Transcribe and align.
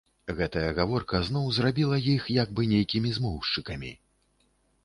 Гэтая 0.37 0.69
гаворка 0.77 1.19
зноў 1.27 1.45
зрабіла 1.57 1.99
іх 2.15 2.23
як 2.39 2.49
бы 2.61 2.67
нейкімі 2.73 3.15
змоўшчыкамі. 3.19 3.93